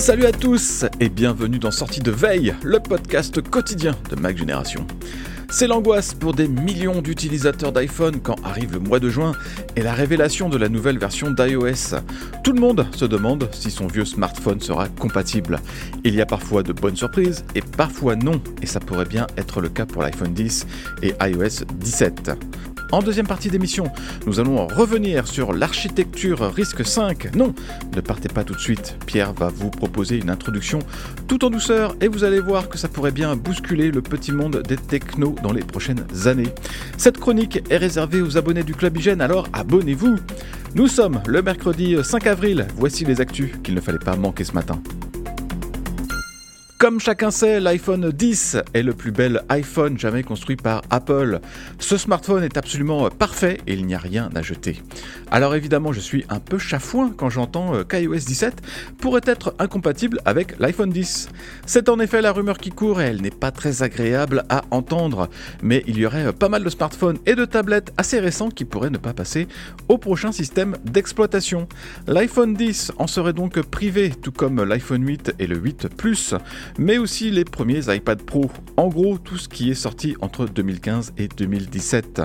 [0.00, 4.86] Salut à tous et bienvenue dans Sortie de Veille, le podcast quotidien de Mac Génération.
[5.50, 9.32] C'est l'angoisse pour des millions d'utilisateurs d'iPhone quand arrive le mois de juin
[9.76, 11.98] et la révélation de la nouvelle version d'iOS.
[12.42, 15.60] Tout le monde se demande si son vieux smartphone sera compatible.
[16.02, 19.60] Il y a parfois de bonnes surprises et parfois non, et ça pourrait bien être
[19.60, 20.66] le cas pour l'iPhone 10
[21.02, 22.30] et iOS 17.
[22.92, 23.84] En deuxième partie d'émission,
[24.26, 27.36] nous allons revenir sur l'architecture risque 5.
[27.36, 27.54] Non,
[27.94, 28.96] ne partez pas tout de suite.
[29.06, 30.80] Pierre va vous proposer une introduction
[31.28, 34.62] tout en douceur et vous allez voir que ça pourrait bien bousculer le petit monde
[34.66, 36.52] des technos dans les prochaines années.
[36.96, 40.16] Cette chronique est réservée aux abonnés du Club Hygiène, alors abonnez-vous.
[40.74, 42.66] Nous sommes le mercredi 5 avril.
[42.76, 44.82] Voici les actus qu'il ne fallait pas manquer ce matin.
[46.80, 51.40] Comme chacun sait, l'iPhone 10 est le plus bel iPhone jamais construit par Apple.
[51.78, 54.82] Ce smartphone est absolument parfait et il n'y a rien à jeter.
[55.30, 58.62] Alors évidemment, je suis un peu chafouin quand j'entends euh, qu'iOS 17
[58.96, 61.28] pourrait être incompatible avec l'iPhone 10.
[61.66, 65.28] C'est en effet la rumeur qui court et elle n'est pas très agréable à entendre,
[65.62, 68.64] mais il y aurait euh, pas mal de smartphones et de tablettes assez récents qui
[68.64, 69.48] pourraient ne pas passer
[69.88, 71.68] au prochain système d'exploitation.
[72.06, 76.34] L'iPhone 10 en serait donc privé, tout comme l'iPhone 8 et le 8 Plus
[76.78, 78.50] mais aussi les premiers iPad Pro.
[78.76, 82.22] En gros, tout ce qui est sorti entre 2015 et 2017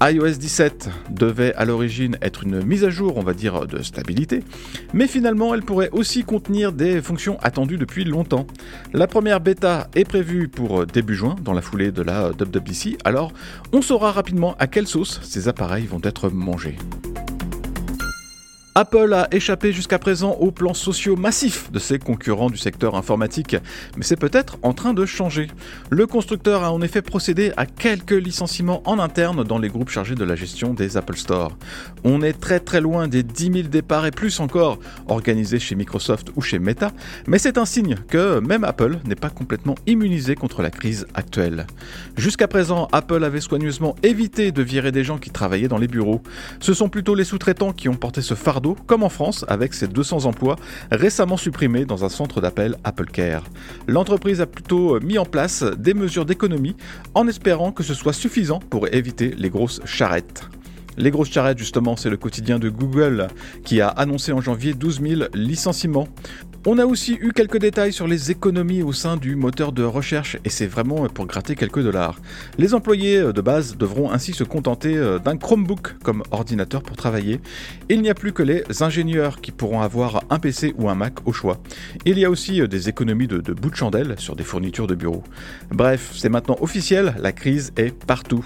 [0.00, 4.44] iOS 17 devait à l'origine être une mise à jour, on va dire, de stabilité,
[4.92, 8.46] mais finalement elle pourrait aussi contenir des fonctions attendues depuis longtemps.
[8.92, 13.32] La première bêta est prévue pour début juin, dans la foulée de la WWDC, alors
[13.72, 16.76] on saura rapidement à quelle sauce ces appareils vont être mangés.
[18.80, 23.56] Apple a échappé jusqu'à présent aux plans sociaux massifs de ses concurrents du secteur informatique,
[23.96, 25.48] mais c'est peut-être en train de changer.
[25.90, 30.14] Le constructeur a en effet procédé à quelques licenciements en interne dans les groupes chargés
[30.14, 31.58] de la gestion des Apple Store.
[32.04, 34.78] On est très très loin des 10 000 départs et plus encore
[35.08, 36.92] organisés chez Microsoft ou chez Meta,
[37.26, 41.66] mais c'est un signe que même Apple n'est pas complètement immunisé contre la crise actuelle.
[42.16, 46.22] Jusqu'à présent, Apple avait soigneusement évité de virer des gens qui travaillaient dans les bureaux.
[46.60, 49.88] Ce sont plutôt les sous-traitants qui ont porté ce fardeau comme en France avec ses
[49.88, 50.56] 200 emplois
[50.90, 53.44] récemment supprimés dans un centre d'appel Apple Care.
[53.86, 56.76] L'entreprise a plutôt mis en place des mesures d'économie
[57.14, 60.48] en espérant que ce soit suffisant pour éviter les grosses charrettes.
[60.98, 63.28] Les grosses charrettes, justement, c'est le quotidien de Google
[63.64, 66.08] qui a annoncé en janvier 12 000 licenciements.
[66.70, 70.36] On a aussi eu quelques détails sur les économies au sein du moteur de recherche
[70.44, 72.20] et c'est vraiment pour gratter quelques dollars.
[72.58, 77.40] Les employés de base devront ainsi se contenter euh, d'un Chromebook comme ordinateur pour travailler.
[77.88, 81.26] Il n'y a plus que les ingénieurs qui pourront avoir un PC ou un Mac
[81.26, 81.56] au choix.
[82.04, 84.86] Il y a aussi euh, des économies de, de bout de chandelle sur des fournitures
[84.86, 85.24] de bureau.
[85.70, 88.44] Bref, c'est maintenant officiel, la crise est partout.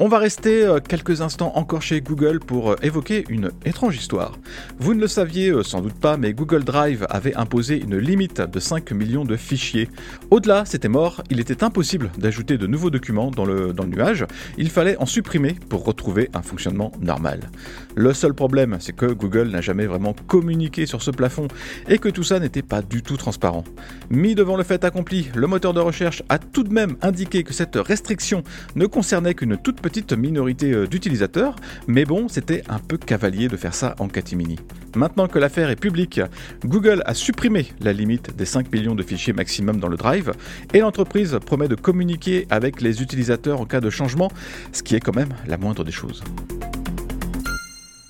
[0.00, 4.38] On va rester euh, quelques instants encore chez Google pour euh, évoquer une étrange histoire.
[4.78, 8.40] Vous ne le saviez euh, sans doute pas, mais Google Drive avait imposé une limite
[8.40, 9.88] de 5 millions de fichiers.
[10.30, 14.24] Au-delà, c'était mort, il était impossible d'ajouter de nouveaux documents dans le, dans le nuage,
[14.56, 17.50] il fallait en supprimer pour retrouver un fonctionnement normal.
[17.96, 21.48] Le seul problème, c'est que Google n'a jamais vraiment communiqué sur ce plafond
[21.88, 23.64] et que tout ça n'était pas du tout transparent.
[24.10, 27.52] Mis devant le fait accompli, le moteur de recherche a tout de même indiqué que
[27.52, 28.44] cette restriction
[28.76, 31.56] ne concernait qu'une toute petite petite minorité euh, d'utilisateurs,
[31.86, 34.56] mais bon, c'était un peu cavalier de faire ça en catimini.
[34.94, 36.20] Maintenant que l'affaire est publique,
[36.62, 40.32] Google a supprimé la limite des 5 millions de fichiers maximum dans le Drive,
[40.74, 44.30] et l'entreprise promet de communiquer avec les utilisateurs en cas de changement,
[44.72, 46.22] ce qui est quand même la moindre des choses.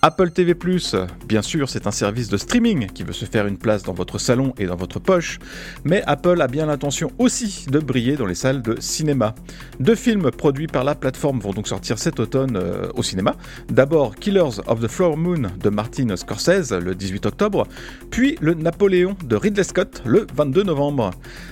[0.00, 0.54] Apple TV⁇
[1.26, 4.18] bien sûr c'est un service de streaming qui veut se faire une place dans votre
[4.18, 5.40] salon et dans votre poche,
[5.82, 9.34] mais Apple a bien l'intention aussi de briller dans les salles de cinéma.
[9.80, 13.34] Deux films produits par la plateforme vont donc sortir cet automne euh, au cinéma.
[13.70, 17.66] D'abord Killers of the Flower Moon de Martin Scorsese le 18 octobre,
[18.12, 21.10] puis le Napoléon de Ridley Scott le 22 novembre.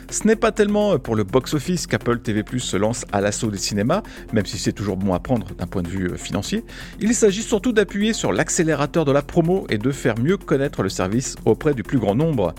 [0.09, 4.03] Ce n'est pas tellement pour le box-office qu'Apple TV⁇ se lance à l'assaut des cinémas,
[4.33, 6.63] même si c'est toujours bon à prendre d'un point de vue euh, financier.
[7.01, 10.91] Il s'agit surtout d'appuyer sur l'accélérateur de la promo et de faire mieux connaître le
[10.91, 12.55] service auprès du plus grand nombre.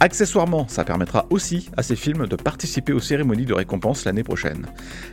[0.00, 4.66] Accessoirement, ça permettra aussi à ces films de participer aux cérémonies de récompense l'année prochaine.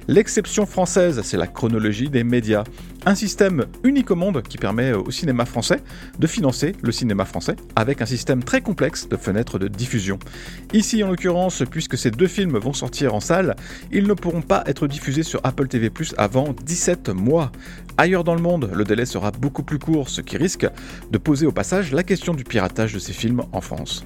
[0.08, 2.64] L'exception française, c'est la chronologie des médias,
[3.06, 5.82] un système unique au monde qui permet au cinéma français
[6.18, 10.18] de financer le cinéma français avec un système très complexe de fenêtres de diffusion.
[10.74, 13.56] Ici, en l'occurrence, puisque ces deux films vont sortir en salle,
[13.92, 17.52] ils ne pourront pas être diffusés sur Apple TV Plus avant 17 mois.
[18.00, 20.68] Ailleurs dans le monde, le délai sera beaucoup plus court, ce qui risque
[21.10, 24.06] de poser au passage la question du piratage de ces films en France.